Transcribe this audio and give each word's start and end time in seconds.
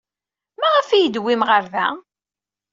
Maɣef 0.59 0.87
ay 0.89 0.97
iyi-d-tewwim 1.01 1.41
ɣer 1.49 1.63
da? 1.73 1.87